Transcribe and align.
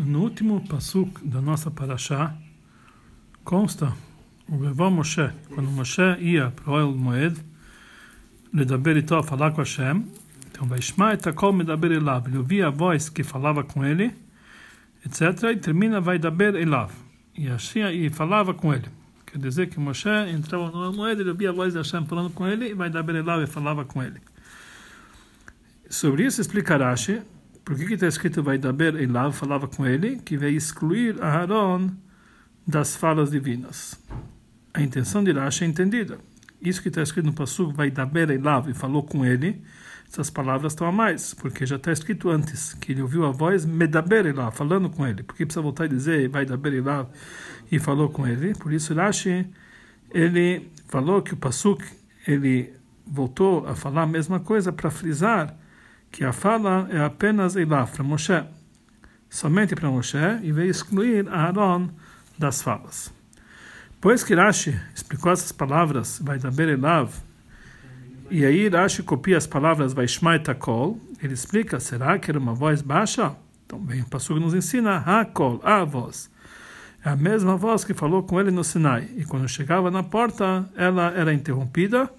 no 0.00 0.22
último 0.22 0.60
pasuk 0.66 1.24
da 1.24 1.40
nossa 1.40 1.70
paraxá, 1.70 2.34
consta 3.44 3.94
o 4.48 4.58
Levó 4.58 4.90
Moshe, 4.90 5.30
quando 5.54 5.70
Moshe 5.70 6.02
ia 6.20 6.50
para 6.50 6.72
o 6.72 6.78
El 6.78 6.94
Moed, 6.94 7.36
Ledaber 8.52 8.96
Ito, 8.96 9.22
falar 9.22 9.52
com 9.52 9.60
Hashem, 9.60 10.04
então 10.50 10.66
vai 10.66 10.80
Shma 10.80 11.14
et 11.14 11.26
Akol 11.26 11.52
Medaber 11.52 11.92
Elav, 11.92 12.26
ele 12.26 12.38
ouvia 12.38 12.66
a 12.66 12.70
voz 12.70 13.08
que 13.08 13.22
falava 13.22 13.62
com 13.62 13.84
ele, 13.84 14.12
etc., 15.06 15.44
e 15.52 15.56
termina 15.56 16.00
vai 16.00 16.18
Daber 16.18 16.56
Elav, 16.56 16.90
e, 17.36 17.48
assim, 17.48 17.80
e 17.88 18.10
falava 18.10 18.52
com 18.52 18.74
ele. 18.74 18.88
Quer 19.26 19.38
dizer 19.38 19.68
que 19.68 19.78
Moshe 19.78 20.08
entrava 20.08 20.70
no 20.70 20.84
El 20.84 20.92
Moed, 20.92 21.20
ele 21.20 21.30
ouvia 21.30 21.50
a 21.50 21.52
voz 21.52 21.72
de 21.72 21.78
Hashem 21.78 22.04
falando 22.06 22.30
com 22.30 22.46
ele, 22.46 22.70
e 22.70 22.74
vai 22.74 22.90
Daber 22.90 23.16
Elav 23.16 23.42
e 23.42 23.46
falava 23.46 23.84
com 23.84 24.02
ele. 24.02 24.20
Sobre 25.88 26.24
isso 26.24 26.40
explica 26.40 26.76
Rashi, 26.76 27.22
por 27.64 27.76
que 27.76 27.94
está 27.94 28.06
escrito 28.06 28.42
vai 28.42 28.58
Daber 28.58 28.96
Elav, 28.96 29.32
falava 29.32 29.68
com 29.68 29.86
ele, 29.86 30.16
que 30.16 30.36
veio 30.36 30.56
excluir 30.56 31.22
Aaron 31.22 31.90
das 32.66 32.96
falas 32.96 33.30
divinas. 33.30 34.00
A 34.72 34.82
intenção 34.82 35.22
de 35.22 35.32
Rashi 35.32 35.64
é 35.64 35.66
entendida. 35.66 36.18
Isso 36.60 36.82
que 36.82 36.88
está 36.88 37.02
escrito 37.02 37.26
no 37.26 37.32
Passuco, 37.32 37.72
vai 37.72 37.90
Daber 37.90 38.28
e 38.30 38.74
falou 38.74 39.02
com 39.02 39.24
ele, 39.24 39.62
essas 40.10 40.28
palavras 40.28 40.72
estão 40.72 40.88
a 40.88 40.92
mais, 40.92 41.34
porque 41.34 41.64
já 41.64 41.76
está 41.76 41.92
escrito 41.92 42.30
antes, 42.30 42.74
que 42.74 42.90
ele 42.90 43.00
ouviu 43.00 43.24
a 43.24 43.30
voz 43.30 43.64
Medaber 43.64 44.26
Elav, 44.26 44.52
falando 44.52 44.90
com 44.90 45.06
ele. 45.06 45.22
Por 45.22 45.36
que 45.36 45.46
precisa 45.46 45.62
voltar 45.62 45.86
e 45.86 45.88
dizer 45.88 46.28
vai 46.28 46.44
Daber 46.44 46.82
e 47.70 47.78
falou 47.78 48.08
com 48.08 48.26
ele? 48.26 48.52
Por 48.54 48.72
isso 48.72 48.92
Rashi, 48.92 49.46
ele 50.10 50.68
falou 50.88 51.22
que 51.22 51.32
o 51.32 51.36
Passuco, 51.36 51.84
ele 52.26 52.72
voltou 53.06 53.64
a 53.66 53.76
falar 53.76 54.02
a 54.02 54.06
mesma 54.06 54.40
coisa 54.40 54.72
para 54.72 54.90
frisar 54.90 55.56
que 56.10 56.24
a 56.24 56.32
fala 56.32 56.88
é 56.90 57.02
apenas 57.04 57.56
Elav, 57.56 57.90
para 57.92 58.02
Moshe, 58.02 58.42
somente 59.28 59.74
para 59.74 59.90
Moshe, 59.90 60.18
e 60.42 60.52
veio 60.52 60.70
excluir 60.70 61.28
Aaron 61.28 61.88
das 62.38 62.62
falas. 62.62 63.12
Pois 64.00 64.24
que 64.24 64.34
Rashi 64.34 64.78
explicou 64.94 65.30
essas 65.30 65.52
palavras, 65.52 66.20
vai 66.22 66.38
dar 66.38 66.58
Elav, 66.58 67.12
e 68.30 68.44
aí 68.44 68.68
Rashi 68.68 69.02
copia 69.02 69.36
as 69.36 69.46
palavras 69.46 69.92
vai 69.92 70.06
Takol, 70.38 70.98
ele 71.22 71.34
explica, 71.34 71.78
será 71.80 72.18
que 72.18 72.30
era 72.30 72.38
uma 72.38 72.54
voz 72.54 72.80
baixa? 72.80 73.34
Então 73.66 73.78
vem 73.84 74.02
o 74.02 74.06
Passuco 74.06 74.40
nos 74.40 74.52
ensina, 74.52 74.96
Hakol, 74.96 75.60
a 75.62 75.84
voz. 75.84 76.30
É 77.04 77.10
a 77.10 77.16
mesma 77.16 77.56
voz 77.56 77.84
que 77.84 77.94
falou 77.94 78.22
com 78.22 78.40
ele 78.40 78.50
no 78.50 78.64
Sinai. 78.64 79.08
E 79.16 79.24
quando 79.24 79.48
chegava 79.48 79.90
na 79.90 80.02
porta, 80.02 80.68
ela 80.76 81.12
era 81.12 81.32
interrompida 81.32 82.10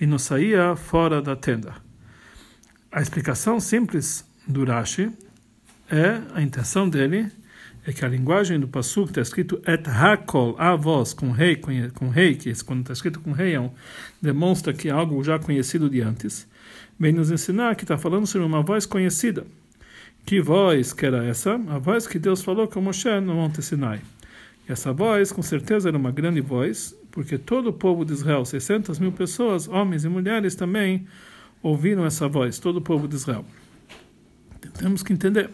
e 0.00 0.06
não 0.06 0.18
saía 0.18 0.74
fora 0.74 1.22
da 1.22 1.36
tenda. 1.36 1.85
A 2.96 3.02
explicação 3.02 3.60
simples 3.60 4.24
do 4.48 4.64
Rashi 4.64 5.12
é 5.90 6.18
a 6.32 6.40
intenção 6.40 6.88
dele 6.88 7.30
é 7.86 7.92
que 7.92 8.02
a 8.02 8.08
linguagem 8.08 8.58
do 8.58 8.66
Pasuk 8.66 9.10
está 9.10 9.20
escrito 9.20 9.60
et 9.66 9.86
hakol, 9.86 10.56
a 10.58 10.74
voz, 10.74 11.12
com 11.12 11.30
rei, 11.30 11.56
com 11.92 12.08
rei, 12.08 12.36
que 12.36 12.50
quando 12.64 12.80
está 12.80 12.94
escrito 12.94 13.20
com 13.20 13.32
rei, 13.32 13.54
é 13.54 13.70
demonstra 14.22 14.72
que 14.72 14.88
é 14.88 14.92
algo 14.92 15.22
já 15.22 15.38
conhecido 15.38 15.90
de 15.90 16.00
antes, 16.00 16.48
vem 16.98 17.12
nos 17.12 17.30
ensinar 17.30 17.76
que 17.76 17.84
está 17.84 17.98
falando 17.98 18.26
sobre 18.26 18.46
uma 18.46 18.62
voz 18.62 18.86
conhecida. 18.86 19.46
Que 20.24 20.40
voz 20.40 20.94
que 20.94 21.04
era 21.04 21.22
essa? 21.22 21.52
A 21.68 21.78
voz 21.78 22.06
que 22.06 22.18
Deus 22.18 22.42
falou 22.42 22.66
com 22.66 22.80
Moshe 22.80 23.20
no 23.20 23.34
Monte 23.34 23.60
Sinai. 23.60 24.00
E 24.66 24.72
essa 24.72 24.90
voz, 24.90 25.32
com 25.32 25.42
certeza, 25.42 25.90
era 25.90 25.98
uma 25.98 26.10
grande 26.10 26.40
voz, 26.40 26.96
porque 27.10 27.36
todo 27.36 27.68
o 27.68 27.74
povo 27.74 28.06
de 28.06 28.14
Israel, 28.14 28.46
600 28.46 28.98
mil 28.98 29.12
pessoas, 29.12 29.68
homens 29.68 30.02
e 30.06 30.08
mulheres 30.08 30.54
também, 30.54 31.06
ouviram 31.62 32.04
essa 32.04 32.28
voz, 32.28 32.58
todo 32.58 32.76
o 32.76 32.80
povo 32.80 33.08
de 33.08 33.16
Israel. 33.16 33.44
Temos 34.78 35.02
que 35.02 35.12
entender. 35.12 35.50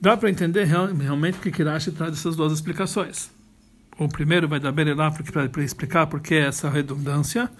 Dá 0.00 0.16
para 0.16 0.30
entender 0.30 0.64
realmente 0.64 1.38
o 1.38 1.40
que 1.40 1.50
Kirashi 1.50 1.92
traz 1.92 2.12
essas 2.14 2.34
duas 2.34 2.52
explicações. 2.52 3.30
O 3.98 4.08
primeiro 4.08 4.48
vai 4.48 4.58
dar 4.58 4.72
Berelá 4.72 5.10
para 5.10 5.62
explicar 5.62 6.06
por 6.06 6.20
que 6.20 6.34
essa 6.34 6.68
redundância, 6.68 7.50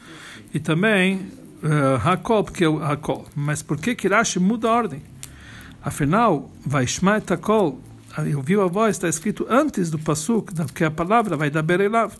e 0.52 0.58
também 0.58 1.28
uh, 1.62 1.96
Hakol, 2.04 2.42
porque 2.42 2.64
é 2.64 2.68
o 2.68 2.82
Hakol. 2.82 3.28
Mas 3.36 3.62
por 3.62 3.78
que 3.78 3.94
Kirashi 3.94 4.40
muda 4.40 4.68
a 4.68 4.72
ordem? 4.72 5.02
Afinal, 5.82 6.50
vai 6.64 6.86
Shma 6.86 7.16
Hakol, 7.16 7.80
ouviu 8.36 8.62
a 8.62 8.66
voz, 8.66 8.96
está 8.96 9.08
escrito 9.08 9.46
antes 9.48 9.90
do 9.90 9.98
Pasuk, 9.98 10.52
que 10.74 10.84
a 10.84 10.90
palavra 10.90 11.36
vai 11.36 11.50
dar 11.50 11.62
Berelav. 11.62 12.14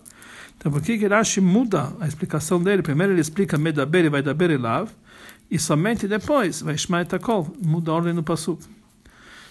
Então, 0.57 0.71
por 0.71 0.81
que 0.81 0.97
Kirashi 0.97 1.41
muda 1.41 1.91
a 1.99 2.07
explicação 2.07 2.61
dele? 2.61 2.81
Primeiro 2.81 3.11
ele 3.11 3.21
explica 3.21 3.57
Medaber 3.57 4.05
e 4.05 4.09
vai 4.09 4.21
dar 4.21 4.33
Berelav, 4.33 4.89
e 5.49 5.59
somente 5.59 6.07
depois, 6.07 6.61
vai 6.61 6.77
Shema 6.77 7.01
Etakol, 7.01 7.55
muda 7.61 7.91
a 7.91 7.95
ordem 7.95 8.13
do 8.13 8.23
Passuk. 8.23 8.63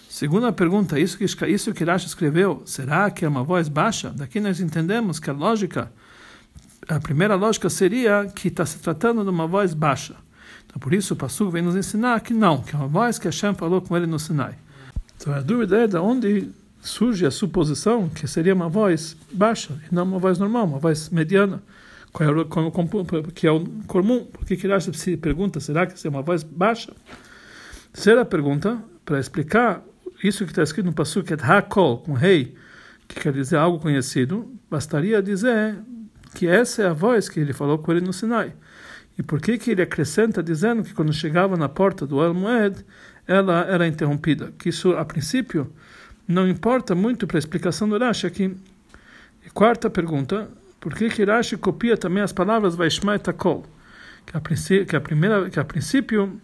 Segunda 0.09 0.51
pergunta, 0.51 0.99
isso 0.99 1.17
que, 1.17 1.25
isso 1.47 1.73
que 1.73 1.83
Rashi 1.83 2.07
escreveu, 2.07 2.61
será 2.65 3.09
que 3.09 3.25
é 3.25 3.27
uma 3.27 3.43
voz 3.43 3.67
baixa? 3.67 4.09
Daqui 4.09 4.39
nós 4.39 4.59
entendemos 4.59 5.19
que 5.19 5.29
a 5.29 5.33
lógica, 5.33 5.91
a 6.87 6.99
primeira 6.99 7.35
lógica 7.35 7.69
seria 7.69 8.31
que 8.35 8.49
está 8.49 8.65
se 8.65 8.77
tratando 8.79 9.23
de 9.23 9.29
uma 9.29 9.47
voz 9.47 9.73
baixa. 9.73 10.15
Então, 10.65 10.79
por 10.79 10.93
isso 10.93 11.13
o 11.13 11.17
Passuk 11.17 11.51
vem 11.51 11.63
nos 11.63 11.75
ensinar 11.75 12.19
que 12.21 12.33
não, 12.33 12.61
que 12.61 12.75
é 12.75 12.77
uma 12.77 12.87
voz 12.87 13.17
que 13.17 13.27
Hashem 13.27 13.55
falou 13.55 13.81
com 13.81 13.97
ele 13.97 14.05
no 14.05 14.19
Sinai. 14.19 14.55
Então 15.17 15.33
a 15.33 15.39
dúvida 15.39 15.77
é 15.77 15.87
de 15.87 15.97
onde 15.97 16.49
surge 16.81 17.25
a 17.25 17.31
suposição 17.31 18.09
que 18.09 18.27
seria 18.27 18.53
uma 18.53 18.67
voz 18.67 19.15
baixa, 19.31 19.79
e 19.89 19.95
não 19.95 20.03
uma 20.03 20.19
voz 20.19 20.37
normal, 20.37 20.65
uma 20.65 20.79
voz 20.79 21.09
mediana 21.09 21.61
que 23.33 23.47
é 23.47 23.51
o 23.51 23.65
comum. 23.87 24.25
Por 24.25 24.45
que 24.45 24.55
Kirash 24.55 24.89
se 24.93 25.17
pergunta, 25.17 25.59
será 25.59 25.87
que 25.87 25.95
é 26.05 26.09
uma 26.09 26.21
voz 26.21 26.43
baixa? 26.43 26.93
Terceira 27.91 28.23
pergunta, 28.23 28.83
para 29.03 29.19
explicar 29.19 29.83
isso 30.23 30.45
que 30.45 30.51
está 30.51 30.63
escrito 30.63 30.85
no 30.85 30.93
Pasuk, 30.93 31.33
é 31.33 31.37
Hakol, 31.39 31.99
com 31.99 32.13
rei, 32.13 32.55
que 33.07 33.19
quer 33.19 33.33
dizer 33.33 33.57
algo 33.57 33.79
conhecido, 33.79 34.51
bastaria 34.69 35.21
dizer 35.21 35.77
que 36.33 36.47
essa 36.47 36.83
é 36.83 36.87
a 36.87 36.93
voz 36.93 37.27
que 37.27 37.39
ele 37.39 37.53
falou 37.53 37.77
com 37.77 37.91
ele 37.91 38.01
no 38.01 38.13
Sinai. 38.13 38.53
E 39.17 39.21
por 39.21 39.39
que, 39.39 39.57
que 39.57 39.71
ele 39.71 39.81
acrescenta 39.81 40.41
dizendo 40.41 40.83
que 40.83 40.93
quando 40.93 41.13
chegava 41.13 41.55
na 41.55 41.69
porta 41.69 42.07
do 42.07 42.23
El 42.23 42.33
Moed, 42.33 42.83
ela 43.27 43.65
era 43.65 43.85
interrompida? 43.85 44.51
Que 44.57 44.69
isso, 44.69 44.93
a 44.93 45.05
princípio, 45.05 45.71
não 46.27 46.47
importa 46.47 46.95
muito 46.95 47.27
para 47.27 47.37
a 47.37 47.39
explicação 47.39 47.87
do 47.87 47.97
Rashi 47.97 48.25
aqui. 48.25 48.55
E 49.45 49.49
quarta 49.51 49.89
pergunta, 49.89 50.49
por 50.83 50.93
que 50.95 51.07
que 51.07 51.57
copia 51.57 51.95
também 51.95 52.21
as 52.21 52.33
palavras 52.33 52.75
Vaishma 52.75 53.17
Takol? 53.17 53.63
Que 54.25 54.35
a, 54.35 54.85
que 54.85 54.95
a 54.97 54.99
primeira, 54.99 55.49
que 55.49 55.57
a 55.57 55.63
princípio 55.63 56.41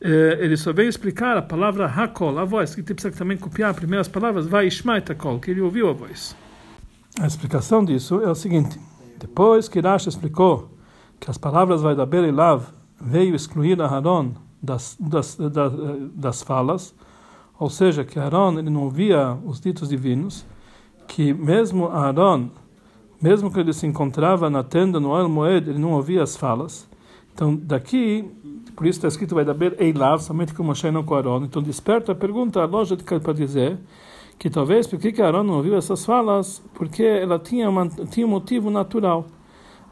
eh, 0.00 0.38
ele 0.40 0.56
só 0.56 0.72
veio 0.72 0.88
explicar 0.88 1.36
a 1.36 1.42
palavra 1.42 1.84
Hakol, 1.86 2.38
a 2.38 2.44
voz, 2.46 2.74
que 2.74 2.82
precisa 2.82 3.14
também 3.14 3.36
copiar 3.36 3.72
as 3.72 3.76
primeiras 3.76 4.08
palavras 4.08 4.46
Vaishma 4.46 4.98
Takol, 5.02 5.38
que 5.38 5.50
ele 5.50 5.60
ouviu 5.60 5.90
a 5.90 5.92
voz. 5.92 6.34
A 7.20 7.26
explicação 7.26 7.84
disso 7.84 8.22
é 8.22 8.30
o 8.30 8.34
seguinte: 8.34 8.80
depois 9.20 9.68
que 9.68 9.78
Rashi 9.78 10.08
explicou 10.08 10.70
que 11.20 11.30
as 11.30 11.36
palavras 11.36 11.82
vai 11.82 11.94
da 11.94 12.06
Berilav 12.06 12.68
veio 12.98 13.34
excluir 13.34 13.78
Aaron 13.82 14.36
das, 14.62 14.96
das, 14.98 15.36
das, 15.36 15.72
das 16.14 16.42
falas, 16.42 16.94
ou 17.58 17.68
seja, 17.68 18.06
que 18.06 18.18
Aaron 18.18 18.58
ele 18.58 18.70
não 18.70 18.84
ouvia 18.84 19.36
os 19.44 19.60
ditos 19.60 19.90
divinos, 19.90 20.46
que 21.06 21.34
mesmo 21.34 21.88
Aaron 21.88 22.48
mesmo 23.20 23.50
que 23.50 23.58
ele 23.58 23.72
se 23.72 23.86
encontrava 23.86 24.50
na 24.50 24.62
tenda 24.62 25.00
no 25.00 25.16
El 25.16 25.28
Moed, 25.28 25.70
ele 25.70 25.78
não 25.78 25.92
ouvia 25.92 26.22
as 26.22 26.36
falas. 26.36 26.88
Então, 27.34 27.54
daqui, 27.54 28.24
por 28.74 28.86
isso 28.86 28.98
está 28.98 29.08
escrito, 29.08 29.34
vai 29.34 29.44
dar 29.44 29.56
Eilav, 29.78 30.22
somente 30.22 30.54
com 30.54 30.62
Moshe 30.62 30.90
não 30.90 31.04
com 31.04 31.14
Aaron. 31.14 31.44
Então, 31.44 31.62
desperta 31.62 32.12
a 32.12 32.14
pergunta, 32.14 32.62
a 32.62 32.66
lógica 32.66 33.20
para 33.20 33.32
dizer 33.32 33.78
que 34.38 34.50
talvez, 34.50 34.86
por 34.86 34.98
que 34.98 35.20
Aaron 35.20 35.42
não 35.42 35.54
ouviu 35.54 35.76
essas 35.76 36.04
falas? 36.04 36.62
Porque 36.74 37.02
ela 37.02 37.38
tinha, 37.38 37.68
uma, 37.68 37.88
tinha 37.88 38.26
um 38.26 38.30
motivo 38.30 38.70
natural. 38.70 39.26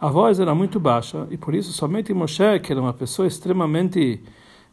A 0.01 0.09
voz 0.09 0.41
era 0.41 0.55
muito 0.55 0.79
baixa, 0.81 1.27
e 1.31 1.37
por 1.37 1.55
isso 1.55 1.73
somente 1.73 2.13
Moshe, 2.13 2.61
que 2.63 2.73
era 2.73 2.81
uma 2.81 2.93
pessoa 2.93 3.29
extremamente 3.29 4.23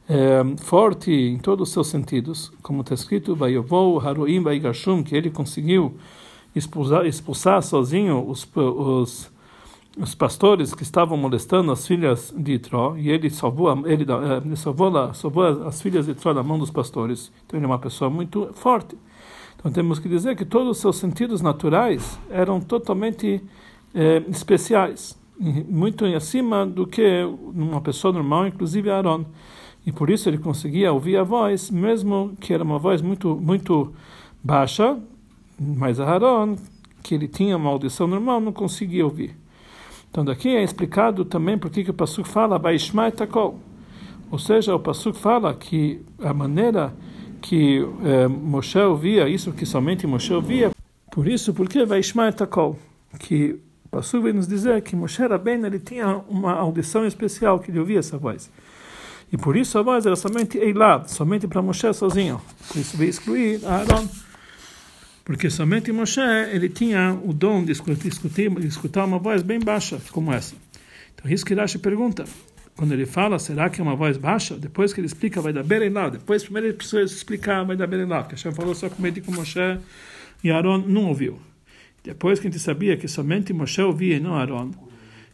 é, 0.10 0.44
forte 0.58 1.12
em 1.12 1.38
todos 1.38 1.70
os 1.70 1.74
seus 1.74 1.88
sentidos, 1.88 2.52
como 2.62 2.82
está 2.82 2.94
escrito, 2.94 3.36
Vayovou, 3.36 4.00
Haruim, 4.00 4.42
Vaigashum, 4.42 5.04
que 5.04 5.16
ele 5.16 5.30
conseguiu 5.30 5.96
expulsar, 6.56 7.06
expulsar 7.06 7.62
sozinho 7.62 8.28
os, 8.28 8.48
os, 8.56 9.32
os 9.98 10.16
pastores 10.16 10.74
que 10.74 10.84
estavam 10.84 11.18
molestando 11.18 11.72
as 11.72 11.86
filhas 11.88 12.34
de 12.36 12.54
Itró, 12.54 12.96
e 12.98 13.10
ele 13.10 13.30
salvou, 13.30 13.88
ele, 13.88 14.04
eh, 14.04 14.42
ele 14.46 14.56
salvou, 14.56 15.14
salvou 15.14 15.66
as 15.66 15.82
filhas 15.82 16.06
de 16.06 16.12
Itró 16.12 16.34
da 16.34 16.44
mão 16.44 16.60
dos 16.60 16.72
pastores. 16.72 17.32
Então 17.46 17.58
ele 17.58 17.66
é 17.66 17.68
uma 17.68 17.80
pessoa 17.80 18.10
muito 18.10 18.50
forte. 18.54 18.98
Então 19.58 19.72
temos 19.72 20.00
que 20.00 20.10
dizer 20.10 20.36
que 20.36 20.46
todos 20.46 20.70
os 20.70 20.78
seus 20.80 20.98
sentidos 20.98 21.42
naturais 21.42 22.20
eram 22.30 22.60
totalmente 22.60 23.44
eh, 23.94 24.24
especiais, 24.30 25.20
muito 25.40 26.06
acima 26.06 26.66
do 26.66 26.86
que 26.86 27.24
uma 27.54 27.82
pessoa 27.82 28.14
normal, 28.14 28.48
inclusive 28.48 28.90
Aaron. 28.90 29.26
E 29.86 29.92
por 29.92 30.10
isso 30.10 30.30
ele 30.30 30.38
conseguia 30.38 30.94
ouvir 30.94 31.18
a 31.18 31.24
voz, 31.24 31.72
mesmo 31.72 32.36
que 32.40 32.54
era 32.54 32.64
uma 32.64 32.78
voz 32.78 33.02
muito 33.02 33.36
muito 33.36 33.94
baixa, 34.44 34.98
mas 35.64 36.00
Aaron, 36.00 36.56
que 37.04 37.14
ele 37.14 37.28
tinha 37.28 37.56
uma 37.56 37.70
audição 37.70 38.08
normal, 38.08 38.42
não 38.42 38.52
conseguia 38.52 39.06
ouvir. 39.06 39.36
Então 40.10 40.26
daqui 40.26 40.50
é 40.50 40.64
explicado 40.64 41.24
também 41.24 41.58
por 41.58 41.70
que 41.70 41.90
o 41.90 41.94
Pasuk 41.94 42.28
fala 42.28 42.58
Baishma 42.58 43.12
Takol. 43.12 43.60
Ou 44.32 44.40
seja, 44.40 44.74
o 44.74 44.80
Pasuk 44.80 45.18
fala 45.18 45.54
que 45.54 46.02
a 46.20 46.34
maneira 46.34 46.94
que 47.42 47.86
eh, 48.04 48.28
Moshe 48.28 48.80
ouvia, 48.80 49.30
isso 49.30 49.52
que 49.52 49.66
somente 49.66 50.08
Moshe 50.08 50.34
ouvia, 50.34 50.72
por 51.12 51.28
isso, 51.28 51.54
porque 51.54 51.86
vai 51.86 52.02
Takol, 52.36 52.80
que 53.20 53.60
Passu 53.92 54.22
vem 54.22 54.32
nos 54.32 54.48
dizer 54.48 54.82
que 54.82 54.96
Moshe 54.96 55.22
Rabbeinu 55.22 55.68
ele 55.68 55.80
tinha 55.80 56.24
uma 56.30 56.54
audição 56.54 57.06
especial 57.06 57.60
que 57.60 57.70
ele 57.70 57.80
ouvia 57.80 58.00
essa 58.00 58.18
voz. 58.18 58.50
E 59.32 59.38
por 59.38 59.58
isso 59.58 59.78
a 59.78 59.82
voz 59.82 60.06
era 60.06 60.16
somente 60.16 60.58
Eilad, 60.58 61.10
somente 61.10 61.48
para 61.48 61.62
Moshe 61.62 61.94
sozinho. 61.94 62.40
Por 62.70 62.78
isso 62.78 62.96
veio 62.96 63.10
excluir 63.10 63.66
Aaron. 63.66 64.08
Porque 65.32 65.50
somente 65.50 65.94
Moshe 65.94 66.20
ele 66.52 66.68
tinha 66.68 67.18
o 67.24 67.32
dom 67.32 67.64
de 67.64 67.72
escutar, 67.72 68.06
escutar 68.66 69.06
uma 69.06 69.18
voz 69.18 69.42
bem 69.42 69.62
baixa, 69.62 69.98
como 70.12 70.34
essa. 70.34 70.54
Então 71.16 71.32
isso 71.32 71.46
que 71.46 71.54
Rashi 71.54 71.80
pergunta. 71.80 72.26
Quando 72.76 72.92
ele 72.92 73.06
fala, 73.06 73.40
será 73.40 73.70
que 73.70 73.80
é 73.80 73.84
uma 73.84 73.96
voz 73.96 74.18
baixa? 74.18 74.58
Depois 74.58 74.92
que 74.92 75.00
ele 75.00 75.08
explica, 75.08 75.40
vai 75.40 75.54
dar 75.54 75.64
Berenlau. 75.64 76.12
Depois, 76.12 76.44
primeiro 76.44 76.68
ele 76.68 76.74
precisa 76.74 77.02
explicar, 77.04 77.64
vai 77.64 77.78
dar 77.78 77.88
Berenlau. 77.88 78.24
Porque 78.24 78.36
Hashem 78.36 78.52
falou 78.52 78.76
só 78.76 78.90
com 78.90 79.02
medo 79.02 79.22
que 79.22 79.32
Moshe 79.32 79.80
e 80.44 80.52
Aaron 80.52 80.80
não 80.80 81.06
ouviu. 81.06 81.40
Depois 82.04 82.38
que 82.38 82.48
a 82.48 82.52
gente 82.52 82.62
sabia 82.62 82.98
que 82.98 83.08
somente 83.08 83.54
Moshe 83.54 83.82
ouvia 83.82 84.18
e 84.18 84.20
não 84.20 84.36
Aaron, 84.36 84.72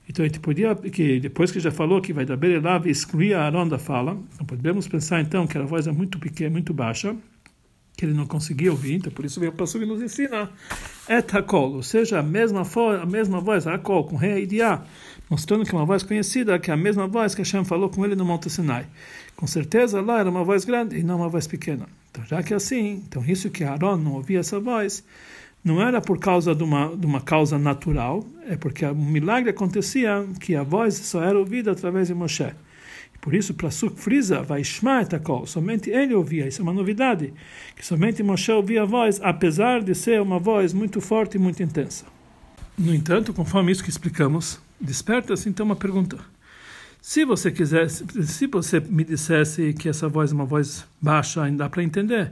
então 0.08 0.24
a 0.24 0.28
gente 0.28 0.40
podia, 0.40 0.76
que 0.76 1.20
depois 1.20 1.52
que 1.52 1.60
já 1.60 1.72
falou 1.72 2.00
que 2.02 2.14
vai 2.14 2.24
dar 2.24 2.38
Berenlau 2.38 2.86
excluir 2.86 3.34
Aaron 3.34 3.68
da 3.68 3.80
fala, 3.80 4.16
então 4.36 4.46
podemos 4.46 4.88
pensar 4.88 5.22
então 5.22 5.48
que 5.48 5.58
a 5.58 5.64
voz 5.64 5.88
é 5.88 5.92
muito 5.92 6.20
pequena, 6.20 6.52
muito 6.52 6.72
baixa, 6.72 7.16
que 7.98 8.06
ele 8.06 8.14
não 8.14 8.28
conseguia 8.28 8.70
ouvir, 8.70 8.94
então 8.94 9.12
por 9.12 9.26
isso 9.26 9.40
veio 9.40 9.52
o 9.52 9.56
Passuque 9.56 9.84
nos 9.84 10.00
ensina 10.00 10.52
et 11.10 11.36
hakol, 11.36 11.74
ou 11.74 11.82
seja, 11.82 12.20
a 12.20 12.24
mesma, 12.24 12.62
a 13.02 13.06
mesma 13.08 13.42
voz, 13.42 13.66
hakol, 13.66 14.04
com 14.04 14.16
rei 14.16 14.48
e 14.52 14.62
a, 14.62 14.84
mostrando 15.28 15.66
que 15.66 15.74
é 15.74 15.78
uma 15.78 15.86
voz 15.86 16.04
conhecida, 16.04 16.60
que 16.60 16.70
é 16.70 16.76
a 16.76 16.78
mesma 16.78 17.08
voz 17.08 17.34
que 17.34 17.42
Hashem 17.42 17.66
falou 17.66 17.90
com 17.90 18.06
ele 18.06 18.16
no 18.16 18.24
Monte 18.24 18.52
Sinai. 18.52 18.86
Com 19.36 19.48
certeza 19.48 20.00
lá 20.00 20.20
era 20.20 20.30
uma 20.30 20.44
voz 20.44 20.64
grande 20.64 20.96
e 20.96 21.02
não 21.02 21.18
uma 21.18 21.28
voz 21.28 21.48
pequena. 21.48 21.88
Então 22.12 22.24
já 22.28 22.44
que 22.44 22.54
é 22.54 22.58
assim, 22.58 23.04
então 23.08 23.26
isso 23.26 23.50
que 23.50 23.64
Aaron 23.64 23.98
não 23.98 24.14
ouvia 24.14 24.42
essa 24.42 24.60
voz, 24.60 25.04
não 25.64 25.82
era 25.82 26.00
por 26.00 26.20
causa 26.20 26.54
de 26.54 26.64
uma, 26.64 26.96
de 26.96 27.06
uma 27.06 27.20
causa 27.20 27.58
natural, 27.58 28.24
é 28.48 28.56
porque 28.56 28.86
o 28.86 28.96
milagre 28.96 29.50
acontecia 29.50 30.24
que 30.40 30.56
a 30.56 30.62
voz 30.62 30.94
só 30.94 31.24
era 31.24 31.38
ouvida 31.38 31.72
através 31.72 32.10
de 32.10 32.14
Moshe. 32.14 32.54
Por 33.28 33.36
isso, 33.36 33.54
para 33.54 33.70
Sukfriza, 33.70 34.42
vai 34.42 34.64
Shmaitakol, 34.64 35.46
somente 35.46 35.90
ele 35.90 36.16
ouvia, 36.16 36.48
isso 36.48 36.62
é 36.62 36.64
uma 36.64 36.72
novidade, 36.72 37.34
que 37.76 37.86
somente 37.86 38.24
Moshe 38.24 38.50
ouvia 38.54 38.84
a 38.84 38.86
voz, 38.86 39.20
apesar 39.22 39.84
de 39.84 39.94
ser 39.94 40.22
uma 40.22 40.40
voz 40.40 40.72
muito 40.72 41.02
forte 41.02 41.36
e 41.36 41.38
muito 41.38 41.62
intensa. 41.62 42.06
No 42.78 42.96
entanto, 42.96 43.34
conforme 43.34 43.70
isso 43.70 43.84
que 43.84 43.90
explicamos, 43.90 44.62
desperta-se 44.80 45.50
então 45.50 45.66
uma 45.66 45.76
pergunta. 45.76 46.18
Se 47.02 47.26
você 47.26 47.52
quisesse, 47.52 48.06
se 48.24 48.48
você 48.48 48.80
me 48.80 49.04
dissesse 49.04 49.74
que 49.74 49.90
essa 49.90 50.08
voz 50.08 50.32
é 50.32 50.34
uma 50.34 50.46
voz 50.46 50.86
baixa, 51.02 51.44
ainda 51.44 51.66
dá 51.66 51.70
para 51.70 51.84
entender. 51.84 52.32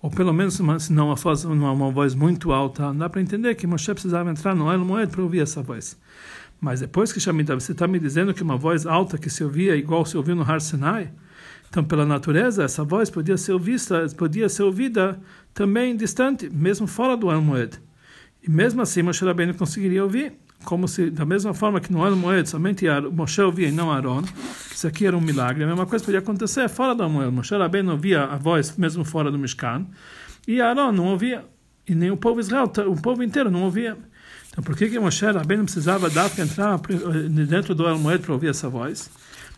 Ou 0.00 0.10
pelo 0.10 0.32
menos, 0.32 0.54
se 0.54 0.90
não 0.90 1.12
uma, 1.12 1.72
uma 1.72 1.90
voz 1.90 2.14
muito 2.14 2.50
alta, 2.50 2.94
dá 2.94 3.10
para 3.10 3.20
entender 3.20 3.54
que 3.56 3.66
Moshe 3.66 3.92
precisava 3.92 4.30
entrar 4.30 4.54
no 4.54 4.72
El 4.72 4.86
Moed 4.86 5.12
para 5.12 5.22
ouvir 5.22 5.40
essa 5.42 5.60
voz. 5.60 5.98
Mas 6.60 6.80
depois 6.80 7.12
que 7.12 7.18
Shamidah, 7.18 7.54
você 7.54 7.72
está 7.72 7.88
me 7.88 7.98
dizendo 7.98 8.34
que 8.34 8.42
uma 8.42 8.56
voz 8.56 8.86
alta 8.86 9.16
que 9.16 9.30
se 9.30 9.42
ouvia 9.42 9.74
igual 9.76 10.04
se 10.04 10.16
ouviu 10.16 10.36
no 10.36 10.42
Har 10.42 10.60
Sinai, 10.60 11.10
então 11.70 11.82
pela 11.82 12.04
natureza 12.04 12.64
essa 12.64 12.84
voz 12.84 13.08
podia 13.08 13.36
ser 13.36 13.52
ouvida, 13.52 14.06
podia 14.16 14.48
ser 14.48 14.64
ouvida 14.64 15.18
também 15.54 15.96
distante, 15.96 16.50
mesmo 16.50 16.86
fora 16.86 17.16
do 17.16 17.30
El 17.30 17.40
Moed. 17.40 17.80
E 18.42 18.50
mesmo 18.50 18.82
assim 18.82 19.02
Moshe 19.02 19.24
Rabbeinu 19.24 19.54
conseguiria 19.54 20.02
ouvir, 20.02 20.32
como 20.64 20.86
se 20.86 21.10
da 21.10 21.24
mesma 21.24 21.54
forma 21.54 21.80
que 21.80 21.90
no 21.90 22.04
El 22.06 22.16
Moed 22.16 22.48
somente 22.48 22.84
Moshe 23.10 23.40
ouvia 23.40 23.68
e 23.68 23.72
não 23.72 23.90
Aaron, 23.90 24.24
isso 24.70 24.86
aqui 24.86 25.06
era 25.06 25.16
um 25.16 25.20
milagre. 25.20 25.64
A 25.64 25.66
mesma 25.66 25.86
coisa 25.86 26.04
podia 26.04 26.18
acontecer 26.18 26.68
fora 26.68 26.94
do 26.94 27.02
El 27.02 27.08
Moed. 27.10 27.30
Moshe 27.30 27.56
Rabbeinu 27.56 27.92
ouvia 27.92 28.24
a 28.24 28.36
voz 28.36 28.76
mesmo 28.76 29.04
fora 29.04 29.30
do 29.30 29.38
Mishkan 29.38 29.86
e 30.46 30.60
Aaron 30.60 30.92
não 30.92 31.06
ouvia 31.06 31.44
e 31.86 31.94
nem 31.94 32.10
o 32.10 32.16
povo 32.16 32.40
Israel, 32.40 32.70
o 32.86 33.00
povo 33.00 33.22
inteiro 33.22 33.50
não 33.50 33.62
ouvia. 33.62 33.96
Então, 34.50 34.64
por 34.64 34.76
que 34.76 34.88
que 34.88 34.98
Moshe 34.98 35.24
Rabbeinu 35.24 35.64
precisava 35.64 36.10
dar 36.10 36.28
para 36.28 36.44
entrar 36.44 36.80
eh, 36.88 37.46
dentro 37.46 37.74
do 37.74 37.86
Almoed 37.86 38.22
para 38.22 38.32
ouvir 38.32 38.48
essa 38.48 38.68
voz? 38.68 39.10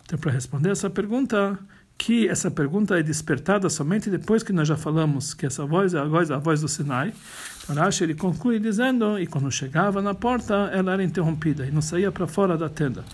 Então, 0.05 0.19
para 0.19 0.31
responder 0.31 0.71
essa 0.71 0.91
pergunta, 0.91 1.59
que 1.97 2.29
essa 2.29 2.51
pergunta 2.51 2.99
é 2.99 3.03
despertada 3.03 3.71
somente 3.71 4.11
depois 4.11 4.43
que 4.43 4.53
nós 4.53 4.69
já 4.69 4.77
falamos 4.77 5.35
que 5.35 5.47
essa 5.47 5.65
voz 5.65 5.95
é 5.95 5.99
a 5.99 6.05
voz, 6.05 6.31
a 6.31 6.39
voz 6.39 6.61
do 6.61 6.69
Sinai. 6.69 7.15
Então, 7.63 7.77
Rashi, 7.77 8.05
ele 8.05 8.15
conclui 8.15 8.59
dizendo, 8.59 9.19
e 9.19 9.27
quando 9.27 9.51
chegava 9.51 10.03
na 10.03 10.15
porta, 10.15 10.55
ela 10.73 10.93
era 10.93 11.03
interrompida 11.03 11.65
e 11.65 11.71
não 11.71 11.81
saía 11.81 12.11
para 12.13 12.27
fora 12.27 12.59
da 12.59 12.69
tenda. 12.69 13.05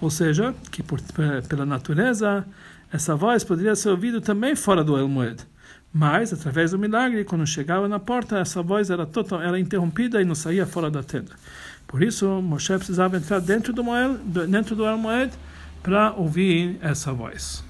Ou 0.00 0.10
seja, 0.10 0.54
que 0.70 0.82
por, 0.82 1.00
pela 1.48 1.64
natureza, 1.64 2.44
essa 2.92 3.16
voz 3.16 3.42
poderia 3.42 3.74
ser 3.74 3.88
ouvida 3.88 4.20
também 4.20 4.54
fora 4.54 4.84
do 4.84 4.96
Elmoed. 4.96 5.44
Mas, 5.96 6.32
através 6.32 6.72
do 6.72 6.78
milagre, 6.78 7.24
quando 7.24 7.46
chegava 7.46 7.88
na 7.88 8.00
porta, 8.00 8.38
essa 8.38 8.60
voz 8.60 8.90
era, 8.90 9.06
total, 9.06 9.40
era 9.40 9.60
interrompida 9.60 10.20
e 10.20 10.24
não 10.24 10.34
saía 10.34 10.66
fora 10.66 10.90
da 10.90 11.04
tenda. 11.04 11.30
Por 11.86 12.02
isso, 12.02 12.26
Moshe 12.42 12.76
precisava 12.76 13.16
entrar 13.16 13.38
dentro 13.38 13.72
do 13.72 13.84
Moed, 13.84 14.18
dentro 14.48 14.74
do 14.74 14.84
Moed 14.98 15.32
para 15.84 16.12
ouvir 16.14 16.80
essa 16.82 17.12
voz. 17.12 17.62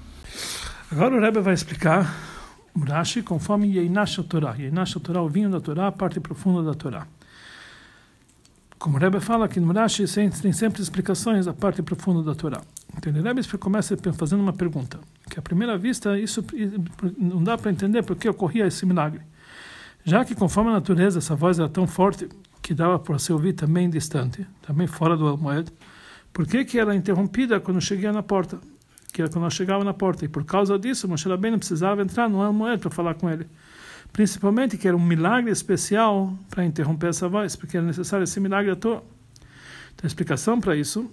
Agora 0.91 1.15
o 1.15 1.21
Rebbe 1.21 1.39
vai 1.39 1.53
explicar 1.53 2.15
o 2.73 2.79
Rashi 2.79 3.21
conforme 3.21 3.67
Yeinash 3.67 4.15
Torah. 4.27 4.55
Yeinash 4.57 4.95
Torah, 4.95 5.21
o 5.21 5.29
vinho 5.29 5.51
da 5.51 5.61
Torá, 5.61 5.85
a 5.85 5.91
parte 5.91 6.19
profunda 6.19 6.63
da 6.63 6.73
Torá. 6.73 7.05
Como 8.79 8.97
o 8.97 8.99
Rebbe 8.99 9.19
fala 9.19 9.47
que 9.47 9.59
no 9.59 9.71
Rashi 9.71 10.05
tem 10.41 10.51
sempre 10.51 10.81
explicações 10.81 11.45
da 11.45 11.53
parte 11.53 11.83
profunda 11.83 12.23
da 12.23 12.33
Torá. 12.33 12.59
Então, 12.97 13.13
o 13.13 13.21
Rebbe 13.21 13.47
começa 13.59 13.95
fazendo 14.17 14.41
uma 14.41 14.53
pergunta 14.53 14.99
que 15.29 15.39
à 15.39 15.41
primeira 15.41 15.77
vista 15.77 16.19
isso 16.19 16.43
não 17.17 17.43
dá 17.43 17.57
para 17.57 17.71
entender 17.71 18.03
porque 18.03 18.29
ocorria 18.29 18.67
esse 18.67 18.85
milagre. 18.85 19.21
Já 20.03 20.23
que 20.23 20.35
conforme 20.35 20.69
a 20.69 20.73
natureza 20.73 21.17
essa 21.17 21.35
voz 21.35 21.57
era 21.57 21.67
tão 21.67 21.87
forte 21.87 22.29
que 22.61 22.73
dava 22.73 22.99
para 22.99 23.17
se 23.17 23.33
ouvir 23.33 23.53
também 23.53 23.89
distante, 23.89 24.45
também 24.61 24.85
fora 24.87 25.17
do 25.17 25.27
Almoed, 25.27 25.71
por 26.31 26.45
que 26.45 26.63
que 26.65 26.79
era 26.79 26.95
interrompida 26.95 27.59
quando 27.59 27.81
cheguei 27.81 28.11
na 28.11 28.21
porta? 28.21 28.59
Que 29.11 29.21
era 29.21 29.31
quando 29.31 29.45
eu 29.45 29.49
chegava 29.49 29.83
na 29.83 29.93
porta. 29.93 30.25
E 30.25 30.27
por 30.27 30.43
causa 30.43 30.77
disso, 30.77 31.07
Moshe 31.07 31.27
Rabbeinu 31.27 31.57
precisava 31.57 32.01
entrar 32.01 32.29
no 32.29 32.41
Almoed 32.41 32.79
para 32.79 32.91
falar 32.91 33.15
com 33.15 33.29
ele. 33.29 33.47
Principalmente 34.11 34.77
que 34.77 34.87
era 34.87 34.95
um 34.95 35.03
milagre 35.03 35.51
especial 35.51 36.37
para 36.49 36.65
interromper 36.65 37.09
essa 37.09 37.27
voz, 37.27 37.55
porque 37.55 37.77
era 37.77 37.85
necessário 37.85 38.23
esse 38.23 38.39
milagre 38.39 38.71
à 38.71 38.75
toa. 38.75 39.03
Então 39.93 40.03
a 40.03 40.07
explicação 40.07 40.59
para 40.59 40.75
isso, 40.75 41.09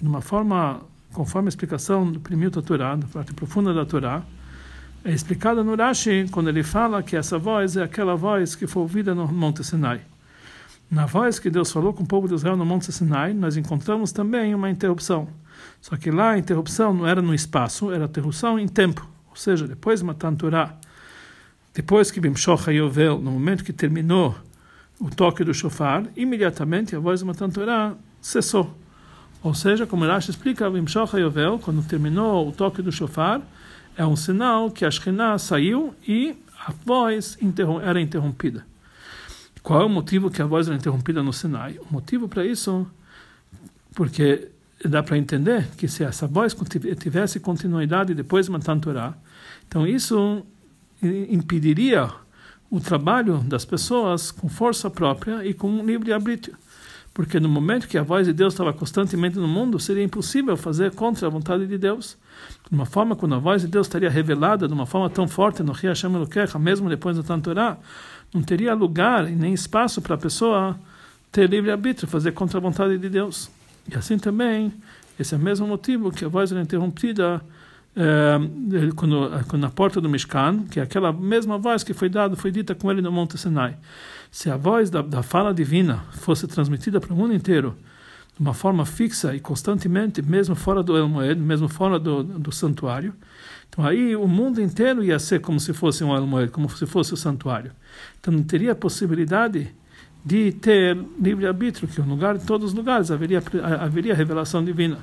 de 0.00 0.06
uma 0.06 0.20
forma 0.20 0.82
conforme 1.16 1.48
a 1.48 1.48
explicação 1.48 2.12
do 2.12 2.20
primeiro 2.20 2.60
Torá, 2.60 2.94
da 2.94 3.06
parte 3.06 3.32
profunda 3.32 3.72
da 3.72 3.86
Torá, 3.86 4.22
é 5.02 5.10
explicada 5.10 5.64
no 5.64 5.74
Rashi 5.74 6.26
quando 6.30 6.50
ele 6.50 6.62
fala 6.62 7.02
que 7.02 7.16
essa 7.16 7.38
voz 7.38 7.74
é 7.74 7.82
aquela 7.82 8.14
voz 8.14 8.54
que 8.54 8.66
foi 8.66 8.82
ouvida 8.82 9.14
no 9.14 9.26
Monte 9.26 9.64
Sinai. 9.64 10.02
Na 10.90 11.06
voz 11.06 11.38
que 11.38 11.48
Deus 11.48 11.72
falou 11.72 11.94
com 11.94 12.02
o 12.02 12.06
povo 12.06 12.28
de 12.28 12.34
Israel 12.34 12.54
no 12.54 12.66
Monte 12.66 12.92
Sinai, 12.92 13.32
nós 13.32 13.56
encontramos 13.56 14.12
também 14.12 14.54
uma 14.54 14.68
interrupção. 14.68 15.26
Só 15.80 15.96
que 15.96 16.10
lá 16.10 16.32
a 16.32 16.38
interrupção 16.38 16.92
não 16.92 17.06
era 17.06 17.22
no 17.22 17.34
espaço, 17.34 17.90
era 17.90 18.04
interrupção 18.04 18.58
em 18.58 18.68
tempo. 18.68 19.08
Ou 19.30 19.36
seja, 19.36 19.66
depois 19.66 20.00
de 20.00 20.06
Matan 20.06 20.34
Torah, 20.34 20.76
depois 21.72 22.10
que 22.10 22.20
Bimshoch 22.20 22.70
Yovel, 22.70 23.18
no 23.18 23.30
momento 23.30 23.64
que 23.64 23.72
terminou 23.72 24.34
o 25.00 25.08
toque 25.08 25.42
do 25.42 25.54
shofar, 25.54 26.04
imediatamente 26.14 26.94
a 26.94 26.98
voz 26.98 27.20
de 27.20 27.26
Matan 27.26 27.48
Torah 27.48 27.94
cessou. 28.20 28.76
Ou 29.42 29.54
seja, 29.54 29.86
como 29.86 30.04
Rashi 30.04 30.30
explica, 30.30 30.66
quando 31.62 31.86
terminou 31.86 32.48
o 32.48 32.52
toque 32.52 32.82
do 32.82 32.90
shofar, 32.90 33.40
é 33.96 34.04
um 34.04 34.16
sinal 34.16 34.70
que 34.70 34.84
a 34.84 34.90
Shekhinah 34.90 35.38
saiu 35.38 35.94
e 36.06 36.36
a 36.66 36.72
voz 36.84 37.38
era 37.82 38.00
interrompida. 38.00 38.66
Qual 39.62 39.82
é 39.82 39.84
o 39.84 39.88
motivo 39.88 40.30
que 40.30 40.42
a 40.42 40.46
voz 40.46 40.66
era 40.66 40.76
interrompida 40.76 41.22
no 41.22 41.32
Sinai? 41.32 41.78
O 41.78 41.92
motivo 41.92 42.28
para 42.28 42.44
isso, 42.44 42.86
porque 43.94 44.48
dá 44.84 45.02
para 45.02 45.16
entender 45.16 45.68
que 45.76 45.88
se 45.88 46.04
essa 46.04 46.26
voz 46.26 46.54
tivesse 46.98 47.40
continuidade 47.40 48.14
depois 48.14 48.46
de 48.46 48.52
Matan 48.52 48.78
Torah, 48.78 49.14
então 49.66 49.86
isso 49.86 50.44
impediria 51.02 52.10
o 52.70 52.80
trabalho 52.80 53.38
das 53.38 53.64
pessoas 53.64 54.30
com 54.30 54.48
força 54.48 54.90
própria 54.90 55.44
e 55.44 55.54
com 55.54 55.84
livre 55.84 56.12
arbítrio 56.12 56.56
porque 57.16 57.40
no 57.40 57.48
momento 57.48 57.88
que 57.88 57.96
a 57.96 58.02
voz 58.02 58.26
de 58.26 58.32
Deus 58.34 58.52
estava 58.52 58.74
constantemente 58.74 59.38
no 59.38 59.48
mundo, 59.48 59.80
seria 59.80 60.04
impossível 60.04 60.54
fazer 60.54 60.90
contra 60.90 61.26
a 61.26 61.30
vontade 61.30 61.66
de 61.66 61.78
Deus. 61.78 62.14
De 62.68 62.76
uma 62.76 62.84
forma, 62.84 63.16
quando 63.16 63.34
a 63.34 63.38
voz 63.38 63.62
de 63.62 63.68
Deus 63.68 63.86
estaria 63.86 64.10
revelada 64.10 64.68
de 64.68 64.74
uma 64.74 64.84
forma 64.84 65.08
tão 65.08 65.26
forte 65.26 65.62
no 65.62 65.72
Ria 65.72 65.92
Hashem 65.92 66.10
mesmo 66.60 66.90
depois 66.90 67.16
do 67.16 67.22
Tantorá, 67.22 67.78
não 68.34 68.42
teria 68.42 68.74
lugar 68.74 69.30
e 69.30 69.34
nem 69.34 69.54
espaço 69.54 70.02
para 70.02 70.14
a 70.14 70.18
pessoa 70.18 70.78
ter 71.32 71.48
livre-arbítrio, 71.48 72.06
fazer 72.06 72.32
contra 72.32 72.58
a 72.58 72.60
vontade 72.60 72.98
de 72.98 73.08
Deus. 73.08 73.50
E 73.90 73.96
assim 73.96 74.18
também, 74.18 74.70
esse 75.18 75.32
é 75.32 75.38
o 75.38 75.40
mesmo 75.40 75.66
motivo 75.66 76.12
que 76.12 76.22
a 76.22 76.28
voz 76.28 76.52
era 76.52 76.60
interrompida 76.60 77.40
é, 77.96 78.92
quando, 78.94 79.30
quando 79.48 79.62
na 79.62 79.70
porta 79.70 80.00
do 80.00 80.08
Mishkan, 80.08 80.64
que 80.70 80.78
é 80.78 80.82
aquela 80.82 81.12
mesma 81.12 81.56
voz 81.56 81.82
que 81.82 81.94
foi 81.94 82.08
dada, 82.08 82.36
foi 82.36 82.50
dita 82.50 82.74
com 82.74 82.90
ele 82.90 83.00
no 83.00 83.10
Monte 83.10 83.38
Sinai. 83.38 83.76
Se 84.30 84.50
a 84.50 84.56
voz 84.56 84.90
da, 84.90 85.00
da 85.00 85.22
fala 85.22 85.54
divina 85.54 86.04
fosse 86.12 86.46
transmitida 86.46 87.00
para 87.00 87.12
o 87.14 87.16
mundo 87.16 87.32
inteiro, 87.32 87.74
de 88.36 88.42
uma 88.42 88.52
forma 88.52 88.84
fixa 88.84 89.34
e 89.34 89.40
constantemente, 89.40 90.20
mesmo 90.20 90.54
fora 90.54 90.82
do 90.82 90.94
El 90.94 91.08
Moed, 91.08 91.40
mesmo 91.40 91.68
fora 91.68 91.98
do, 91.98 92.22
do 92.22 92.52
santuário. 92.52 93.14
Então 93.70 93.84
aí 93.84 94.14
o 94.14 94.28
mundo 94.28 94.60
inteiro 94.60 95.02
ia 95.02 95.18
ser 95.18 95.40
como 95.40 95.58
se 95.58 95.72
fosse 95.72 96.04
um 96.04 96.14
El 96.14 96.26
Moed, 96.26 96.50
como 96.50 96.68
se 96.68 96.84
fosse 96.84 97.14
o 97.14 97.16
santuário. 97.16 97.72
Então 98.20 98.32
não 98.34 98.42
teria 98.42 98.74
possibilidade 98.74 99.74
de 100.22 100.52
ter 100.52 100.98
livre-arbítrio, 101.18 101.88
que 101.88 102.00
no 102.00 102.08
lugar, 102.08 102.36
em 102.36 102.40
todos 102.40 102.72
os 102.72 102.74
lugares 102.74 103.10
haveria, 103.10 103.42
haveria 103.80 104.14
revelação 104.14 104.62
divina. 104.62 104.98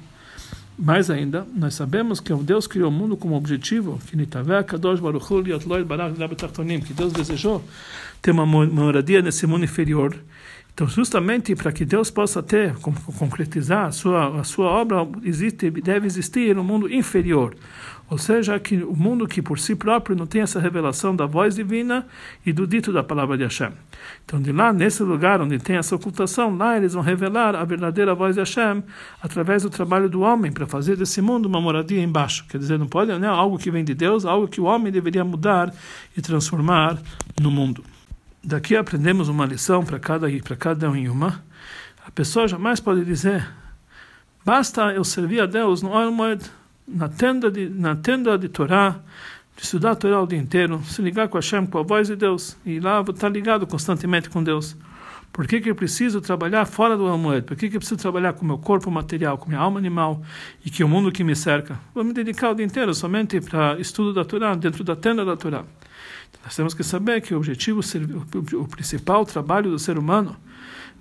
Mais 0.77 1.09
ainda, 1.09 1.45
nós 1.55 1.75
sabemos 1.75 2.19
que 2.19 2.33
Deus 2.33 2.65
criou 2.65 2.89
o 2.89 2.91
mundo 2.91 3.15
como 3.15 3.35
objetivo, 3.35 3.99
que 6.81 6.93
Deus 6.93 7.13
desejou 7.13 7.63
ter 8.21 8.31
uma 8.31 8.45
moradia 8.45 9.21
nesse 9.21 9.45
mundo 9.45 9.65
inferior. 9.65 10.17
Então, 10.73 10.87
justamente 10.87 11.55
para 11.55 11.71
que 11.71 11.85
Deus 11.85 12.09
possa 12.09 12.41
ter, 12.41 12.73
concretizar 13.19 13.85
a 13.85 13.91
sua, 13.91 14.41
a 14.41 14.43
sua 14.43 14.65
obra, 14.65 15.07
existe, 15.23 15.69
deve 15.69 16.07
existir 16.07 16.57
um 16.57 16.63
mundo 16.63 16.91
inferior. 16.91 17.55
Ou 18.09 18.17
seja, 18.17 18.59
que 18.59 18.77
o 18.77 18.95
mundo 18.95 19.27
que 19.27 19.39
por 19.39 19.59
si 19.59 19.75
próprio 19.75 20.15
não 20.15 20.25
tem 20.25 20.41
essa 20.41 20.59
revelação 20.59 21.15
da 21.15 21.27
voz 21.27 21.55
divina 21.55 22.07
e 22.43 22.51
do 22.51 22.65
dito 22.65 22.91
da 22.91 23.03
palavra 23.03 23.37
de 23.37 23.43
Hashem. 23.43 23.71
Então, 24.25 24.41
de 24.41 24.51
lá, 24.51 24.73
nesse 24.73 25.03
lugar 25.03 25.41
onde 25.41 25.59
tem 25.59 25.77
essa 25.77 25.95
ocultação, 25.95 26.55
lá 26.57 26.75
eles 26.75 26.93
vão 26.93 27.03
revelar 27.03 27.55
a 27.55 27.63
verdadeira 27.63 28.15
voz 28.15 28.35
de 28.35 28.41
Hashem 28.41 28.83
através 29.21 29.61
do 29.61 29.69
trabalho 29.69 30.09
do 30.09 30.21
homem 30.21 30.51
para 30.51 30.65
fazer 30.65 30.97
desse 30.97 31.21
mundo 31.21 31.45
uma 31.45 31.61
moradia 31.61 32.01
embaixo. 32.01 32.45
Quer 32.49 32.57
dizer, 32.57 32.79
não 32.79 32.87
pode, 32.87 33.11
não 33.17 33.27
é 33.27 33.31
algo 33.31 33.59
que 33.59 33.69
vem 33.69 33.83
de 33.83 33.93
Deus, 33.93 34.25
algo 34.25 34.47
que 34.47 34.59
o 34.59 34.65
homem 34.65 34.91
deveria 34.91 35.23
mudar 35.23 35.71
e 36.17 36.21
transformar 36.21 36.99
no 37.39 37.51
mundo. 37.51 37.83
Daqui 38.45 38.75
aprendemos 38.75 39.29
uma 39.29 39.45
lição 39.45 39.85
para 39.85 39.97
cada 39.97 40.27
para 40.41 40.55
cada 40.57 40.89
um 40.91 40.97
e 40.97 41.07
uma. 41.07 41.41
A 42.05 42.11
pessoa 42.11 42.45
jamais 42.45 42.81
pode 42.81 43.05
dizer: 43.05 43.49
basta 44.43 44.91
eu 44.91 45.05
servir 45.05 45.39
a 45.39 45.45
Deus 45.45 45.81
no 45.81 45.93
Almoed, 45.93 46.43
na 46.85 47.07
tenda 47.07 47.49
de 47.49 47.69
na 47.69 47.95
tenda 47.95 48.37
de 48.37 48.49
Torá, 48.49 48.99
de 49.55 49.63
estudar 49.63 49.91
a 49.91 49.95
Torá 49.95 50.21
o 50.21 50.27
dia 50.27 50.37
inteiro, 50.37 50.83
se 50.83 51.01
ligar 51.01 51.29
com 51.29 51.37
a 51.37 51.39
Hashem, 51.39 51.65
com 51.67 51.77
a 51.77 51.83
voz 51.83 52.09
de 52.09 52.17
Deus, 52.17 52.57
e 52.65 52.81
lá 52.81 53.01
vou 53.01 53.15
estar 53.15 53.29
ligado 53.29 53.65
constantemente 53.65 54.29
com 54.29 54.43
Deus. 54.43 54.75
Por 55.31 55.47
que, 55.47 55.61
que 55.61 55.69
eu 55.69 55.75
preciso 55.75 56.19
trabalhar 56.19 56.65
fora 56.65 56.97
do 56.97 57.07
Almoed? 57.07 57.47
Por 57.47 57.55
que, 57.55 57.69
que 57.69 57.77
eu 57.77 57.79
preciso 57.79 57.99
trabalhar 57.99 58.33
com 58.33 58.45
meu 58.45 58.57
corpo 58.57 58.91
material, 58.91 59.37
com 59.37 59.47
minha 59.47 59.61
alma 59.61 59.79
animal 59.79 60.21
e 60.65 60.69
que 60.69 60.83
o 60.83 60.87
mundo 60.87 61.13
que 61.13 61.23
me 61.23 61.35
cerca? 61.35 61.79
Vou 61.95 62.03
me 62.03 62.11
dedicar 62.11 62.51
o 62.51 62.53
dia 62.53 62.65
inteiro 62.65 62.93
somente 62.93 63.39
para 63.39 63.79
estudo 63.79 64.13
da 64.13 64.25
Torá, 64.25 64.53
dentro 64.53 64.83
da 64.83 64.97
tenda 64.97 65.23
da 65.23 65.37
Torá. 65.37 65.63
Nós 66.43 66.55
temos 66.55 66.73
que 66.73 66.83
saber 66.83 67.21
que 67.21 67.33
o 67.33 67.37
objetivo, 67.37 67.79
o 68.59 68.67
principal 68.67 69.25
trabalho 69.25 69.71
do 69.71 69.79
ser 69.79 69.97
humano, 69.97 70.35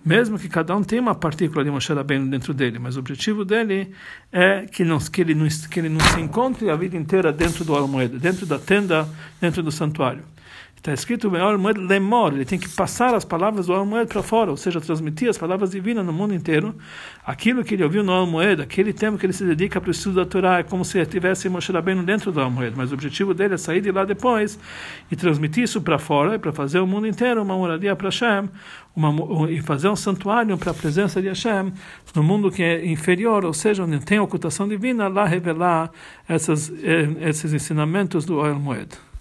mesmo 0.04 0.38
que 0.38 0.48
cada 0.48 0.76
um 0.76 0.82
tenha 0.82 1.02
uma 1.02 1.14
partícula 1.14 1.64
de 1.64 1.70
Moshe 1.70 1.92
Rabbeinu 1.92 2.28
dentro 2.28 2.54
dele, 2.54 2.78
mas 2.78 2.96
o 2.96 3.00
objetivo 3.00 3.44
dele 3.44 3.92
é 4.32 4.66
que, 4.66 4.84
não, 4.84 4.98
que, 4.98 5.20
ele 5.20 5.34
não, 5.34 5.46
que 5.48 5.80
ele 5.80 5.88
não 5.88 6.00
se 6.00 6.20
encontre 6.20 6.70
a 6.70 6.76
vida 6.76 6.96
inteira 6.96 7.32
dentro 7.32 7.64
do 7.64 7.74
almoeda, 7.74 8.18
dentro 8.18 8.46
da 8.46 8.58
tenda, 8.58 9.08
dentro 9.40 9.62
do 9.62 9.70
santuário. 9.70 10.24
Está 10.82 10.92
escrito 10.92 11.36
Almoed 11.36 11.78
lemor, 11.78 12.34
ele 12.34 12.44
tem 12.44 12.58
que 12.58 12.68
passar 12.68 13.14
as 13.14 13.24
palavras 13.24 13.66
do 13.66 13.72
Almoed 13.72 14.08
para 14.08 14.20
fora, 14.20 14.50
ou 14.50 14.56
seja, 14.56 14.80
transmitir 14.80 15.28
as 15.28 15.38
palavras 15.38 15.70
divinas 15.70 16.04
no 16.04 16.12
mundo 16.12 16.34
inteiro. 16.34 16.74
Aquilo 17.24 17.62
que 17.62 17.74
ele 17.74 17.84
ouviu 17.84 18.02
no 18.02 18.10
Almoed, 18.10 18.60
aquele 18.60 18.92
tempo 18.92 19.16
que 19.16 19.24
ele 19.24 19.32
se 19.32 19.44
dedica 19.44 19.80
para 19.80 19.86
o 19.86 19.92
estudo 19.92 20.16
da 20.16 20.26
Torá, 20.26 20.58
é 20.58 20.64
como 20.64 20.84
se 20.84 20.98
estivesse 20.98 21.48
Moshe 21.48 21.70
Rabbeinu 21.70 22.02
dentro 22.02 22.32
do 22.32 22.40
Almoed, 22.40 22.76
mas 22.76 22.90
o 22.90 22.94
objetivo 22.94 23.32
dele 23.32 23.54
é 23.54 23.58
sair 23.58 23.80
de 23.80 23.92
lá 23.92 24.04
depois 24.04 24.58
e 25.08 25.14
transmitir 25.14 25.62
isso 25.62 25.80
para 25.80 26.00
fora, 26.00 26.36
para 26.36 26.50
fazer 26.52 26.80
o 26.80 26.86
mundo 26.86 27.06
inteiro 27.06 27.40
uma 27.40 27.56
moradia 27.56 27.94
para 27.94 28.08
Hashem, 28.08 28.50
uma, 28.96 29.48
e 29.52 29.62
fazer 29.62 29.88
um 29.88 29.94
santuário 29.94 30.58
para 30.58 30.72
a 30.72 30.74
presença 30.74 31.22
de 31.22 31.28
Hashem 31.28 31.72
no 32.12 32.24
mundo 32.24 32.50
que 32.50 32.60
é 32.60 32.84
inferior, 32.84 33.44
ou 33.44 33.54
seja, 33.54 33.84
onde 33.84 34.00
tem 34.00 34.18
ocultação 34.18 34.66
divina, 34.66 35.06
lá 35.06 35.26
revelar 35.26 35.92
essas, 36.28 36.72
eh, 36.82 37.28
esses 37.28 37.52
ensinamentos 37.52 38.24
do 38.24 38.40
Almoed. 38.40 39.11